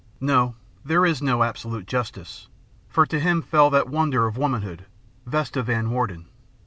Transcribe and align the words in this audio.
No, 0.19 0.55
there 0.83 1.05
is 1.05 1.21
no 1.21 1.43
absolute 1.43 1.85
justice, 1.85 2.47
for 2.89 3.05
to 3.05 3.19
him 3.19 3.43
fell 3.43 3.69
that 3.69 3.87
wonder 3.87 4.25
of 4.25 4.35
womanhood, 4.35 4.87
Vesta 5.27 5.61
Van 5.61 5.91
Warden. 5.91 6.25